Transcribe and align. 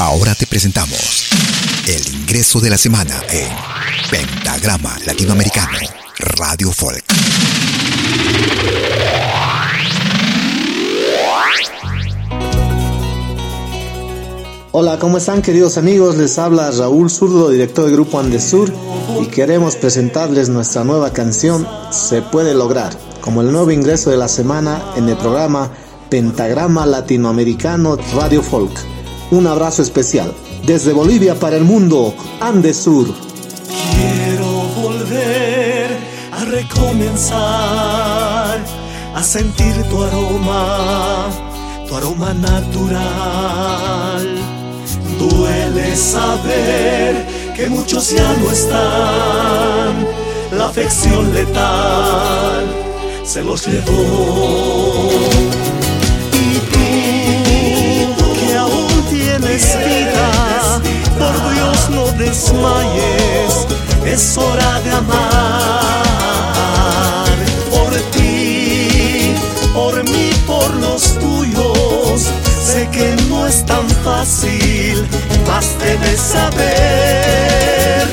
Ahora 0.00 0.34
te 0.34 0.46
presentamos 0.46 1.28
el 1.86 2.14
ingreso 2.14 2.58
de 2.58 2.70
la 2.70 2.78
semana 2.78 3.20
en 3.30 3.50
Pentagrama 4.10 4.96
Latinoamericano, 5.04 5.76
Radio 6.16 6.72
Folk. 6.72 7.04
Hola, 14.72 14.98
¿cómo 14.98 15.18
están 15.18 15.42
queridos 15.42 15.76
amigos? 15.76 16.16
Les 16.16 16.38
habla 16.38 16.70
Raúl 16.70 17.10
Zurdo, 17.10 17.50
director 17.50 17.84
del 17.84 17.92
grupo 17.92 18.18
Andesur, 18.18 18.72
y 19.20 19.26
queremos 19.26 19.76
presentarles 19.76 20.48
nuestra 20.48 20.82
nueva 20.82 21.12
canción 21.12 21.68
Se 21.90 22.22
puede 22.22 22.54
lograr, 22.54 22.96
como 23.20 23.42
el 23.42 23.52
nuevo 23.52 23.70
ingreso 23.70 24.08
de 24.08 24.16
la 24.16 24.28
semana 24.28 24.82
en 24.96 25.10
el 25.10 25.18
programa 25.18 25.70
Pentagrama 26.08 26.86
Latinoamericano 26.86 27.98
Radio 28.14 28.42
Folk. 28.42 28.99
Un 29.30 29.46
abrazo 29.46 29.82
especial. 29.82 30.34
Desde 30.66 30.92
Bolivia 30.92 31.36
para 31.36 31.56
el 31.56 31.64
mundo, 31.64 32.14
Andesur. 32.40 33.14
Quiero 33.92 34.46
volver 34.82 35.96
a 36.32 36.44
recomenzar, 36.44 37.38
a 39.14 39.22
sentir 39.22 39.74
tu 39.84 40.02
aroma, 40.02 41.28
tu 41.88 41.94
aroma 41.94 42.34
natural. 42.34 44.26
Duele 45.18 45.96
saber 45.96 47.26
que 47.54 47.68
muchos 47.68 48.10
ya 48.10 48.32
no 48.36 48.50
están, 48.50 50.06
la 50.56 50.66
afección 50.66 51.32
letal 51.32 52.66
se 53.22 53.44
los 53.44 53.64
llevó 53.66 55.59
desmayes, 62.40 63.66
es 64.06 64.38
hora 64.38 64.80
de 64.80 64.90
amar. 64.92 66.06
Por 67.70 67.92
ti, 68.12 69.34
por 69.74 70.02
mí, 70.04 70.30
por 70.46 70.74
los 70.76 71.18
tuyos, 71.18 72.28
sé 72.64 72.88
que 72.90 73.16
no 73.28 73.46
es 73.46 73.64
tan 73.66 73.88
fácil, 74.04 75.06
más 75.46 75.66
debes 75.78 76.20
saber. 76.20 78.08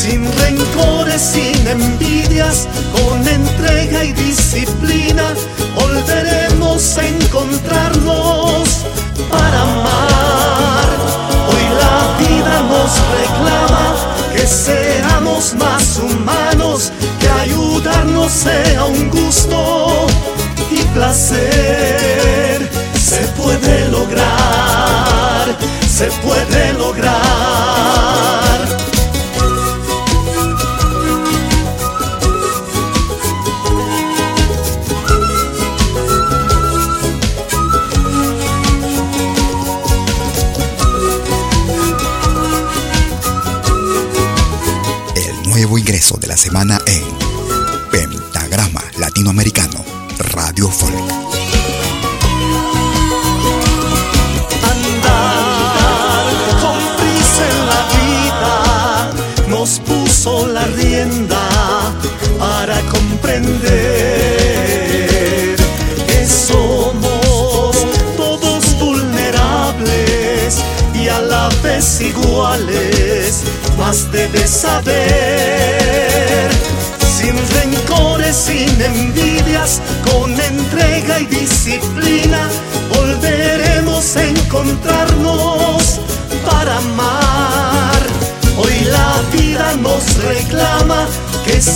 Sin 0.00 0.24
rencores, 0.38 1.20
sin 1.20 1.66
envidias, 1.66 2.68
con 2.92 3.26
entrega 3.26 4.04
y 4.04 4.12
disciplina, 4.12 5.34
más 15.38 15.98
humanos, 15.98 16.92
que 17.20 17.28
ayudarnos 17.28 18.32
sea 18.32 18.86
un 18.86 19.08
gusto 19.08 20.06
y 20.68 20.82
placer. 20.94 22.68
Se 22.98 23.20
puede 23.40 23.88
lograr, 23.88 25.56
se 25.88 26.06
puede 26.22 26.72
lograr. 26.72 27.17
Ingreso 45.98 46.16
de 46.18 46.28
la 46.28 46.36
semana 46.36 46.80
en 46.86 47.02
Pentagrama 47.90 48.84
Latinoamericano, 48.98 49.84
Radio 50.32 50.70
Folk. 50.70 50.94
Puso 59.84 60.46
la 60.46 60.64
rienda 60.66 61.48
para 62.38 62.80
comprender 62.82 63.56
que 66.06 66.26
somos 66.26 67.76
todos 68.16 68.78
vulnerables 68.78 70.58
y 70.94 71.08
a 71.08 71.20
la 71.20 71.48
vez 71.62 72.00
iguales 72.00 73.42
más 73.76 74.10
debes 74.10 74.48
saber. 74.50 75.77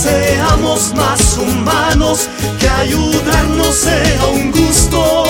Seamos 0.03 0.93
más 0.95 1.37
humanos, 1.37 2.27
que 2.59 2.67
ayudarnos 2.67 3.73
sea 3.73 4.25
un 4.33 4.51
gusto 4.51 5.23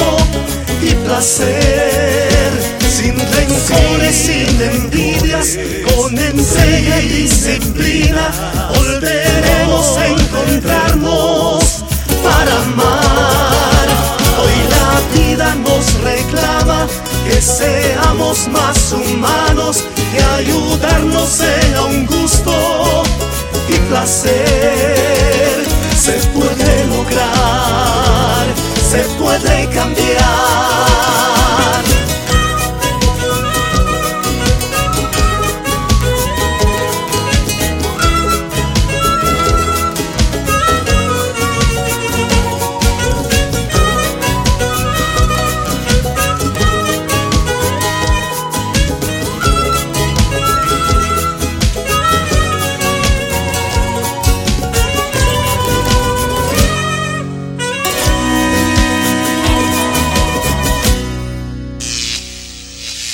y 0.82 0.96
placer 1.06 2.52
sin 2.90 3.16
rencores, 3.20 4.16
sin 4.16 4.62
envidias, 4.62 5.60
con 5.86 6.18
entrega 6.18 7.00
y 7.02 7.08
disciplina, 7.08 8.32
volveremos 8.76 9.98
a 9.98 10.08
encontrarnos 10.08 11.84
para 12.24 12.54
amar. 12.64 13.88
Hoy 14.42 14.58
la 14.76 14.92
vida 15.16 15.56
nos 15.56 15.86
reclama 16.02 16.88
que 17.28 17.40
seamos 17.40 18.48
más 18.48 18.92
humanos, 18.92 19.84
que 20.12 20.24
ayudarnos 20.24 21.30
sea 21.30 21.84
un 21.84 22.08
gusto 22.08 22.33
placer. 23.94 25.66
Se 25.96 26.14
puede 26.34 26.86
lograr, 26.86 28.46
se 28.90 29.04
puede 29.20 29.70
cambiar. 29.70 30.03